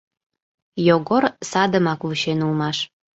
[0.87, 2.77] Йогор садымак вучен улмаш.